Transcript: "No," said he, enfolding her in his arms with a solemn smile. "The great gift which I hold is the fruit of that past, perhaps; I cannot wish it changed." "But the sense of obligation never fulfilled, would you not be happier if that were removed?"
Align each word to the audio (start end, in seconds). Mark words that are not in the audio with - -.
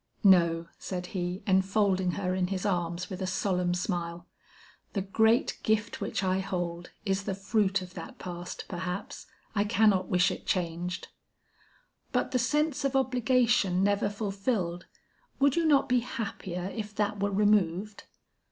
"No," 0.23 0.65
said 0.79 1.07
he, 1.13 1.43
enfolding 1.45 2.13
her 2.13 2.33
in 2.33 2.47
his 2.47 2.65
arms 2.65 3.07
with 3.11 3.21
a 3.21 3.27
solemn 3.27 3.75
smile. 3.75 4.25
"The 4.93 5.03
great 5.03 5.59
gift 5.61 6.01
which 6.01 6.23
I 6.23 6.39
hold 6.39 6.89
is 7.05 7.25
the 7.25 7.35
fruit 7.35 7.83
of 7.83 7.93
that 7.93 8.17
past, 8.17 8.65
perhaps; 8.67 9.27
I 9.53 9.63
cannot 9.63 10.07
wish 10.07 10.31
it 10.31 10.47
changed." 10.47 11.09
"But 12.11 12.31
the 12.31 12.39
sense 12.39 12.83
of 12.83 12.95
obligation 12.95 13.83
never 13.83 14.09
fulfilled, 14.09 14.87
would 15.37 15.55
you 15.55 15.65
not 15.67 15.87
be 15.87 15.99
happier 15.99 16.71
if 16.75 16.95
that 16.95 17.19
were 17.19 17.29
removed?" 17.29 18.05